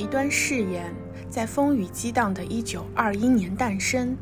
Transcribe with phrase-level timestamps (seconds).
[0.00, 0.90] 一段誓言
[1.28, 4.16] 在风雨激荡的1921年诞生，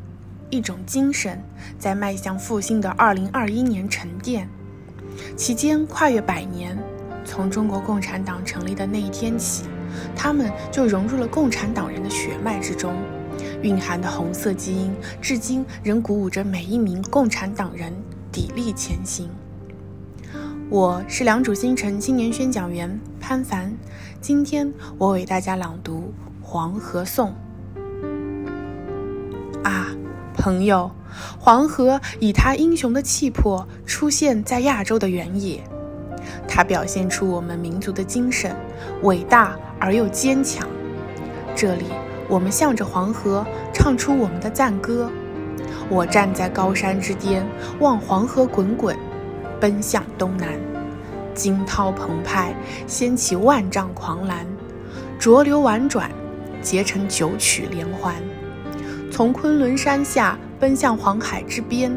[0.49, 1.41] 一种精神
[1.77, 4.49] 在迈向复兴的2021年沉淀。
[5.37, 6.77] 期间跨越百年，
[7.23, 9.63] 从中国共产党成立的那一天起，
[10.13, 12.93] 他们就融入了共产党人的血脉之中，
[13.61, 17.93] 蕴含的红色基因至今仍鼓舞着每一名共产党人
[18.33, 19.29] 砥砺前行。
[20.71, 23.75] 我是良渚新城青年宣讲员潘凡，
[24.21, 26.13] 今天我为大家朗读
[26.45, 27.33] 《黄河颂》。
[29.67, 29.87] 啊，
[30.35, 30.91] 朋友，
[31.39, 35.59] 黄河以它英雄的气魄出现在亚洲的原野，
[36.47, 38.55] 它表现出我们民族的精神，
[39.01, 40.67] 伟大而又坚强。
[41.55, 41.85] 这里，
[42.27, 43.43] 我们向着黄河
[43.73, 45.09] 唱出我们的赞歌。
[45.89, 47.43] 我站在高山之巅，
[47.79, 48.95] 望黄河滚滚。
[49.59, 50.49] 奔向东南，
[51.35, 52.53] 惊涛澎湃，
[52.87, 54.45] 掀起万丈狂澜；
[55.19, 56.09] 浊流婉转，
[56.61, 58.15] 结成九曲连环。
[59.11, 61.91] 从昆仑山下奔向黄海之边，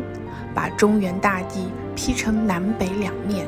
[0.55, 3.47] 把中原大地劈成南北两面。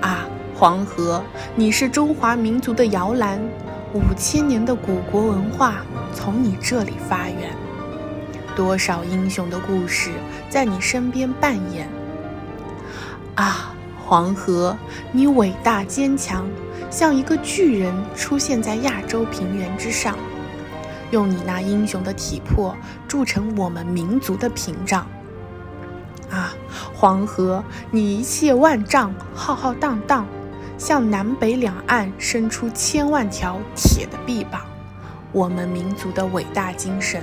[0.00, 1.22] 啊，黄河，
[1.56, 3.40] 你是中华民族的摇篮，
[3.92, 5.82] 五千年的古国文化
[6.14, 7.50] 从你这里发源，
[8.54, 10.10] 多少英雄的故事
[10.48, 11.88] 在你身边扮演。
[13.38, 13.72] 啊，
[14.04, 14.76] 黄河，
[15.12, 16.44] 你伟大坚强，
[16.90, 20.16] 像一个巨人出现在亚洲平原之上，
[21.12, 25.06] 用你那英雄的体魄铸成我们民族的屏障。
[26.28, 26.52] 啊，
[26.92, 30.26] 黄河，你一泻万丈，浩浩荡荡，
[30.76, 34.62] 向南北两岸伸出千万条铁的臂膀，
[35.30, 37.22] 我们民族的伟大精神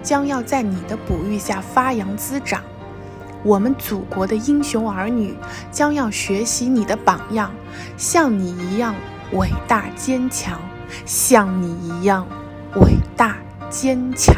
[0.00, 2.62] 将要在你的哺育下发扬滋长。
[3.46, 5.32] 我们祖国的英雄儿女
[5.70, 7.52] 将要学习你的榜样，
[7.96, 8.92] 像你一样
[9.34, 10.60] 伟大坚强，
[11.04, 12.26] 像你一样
[12.74, 13.36] 伟大
[13.70, 14.34] 坚强。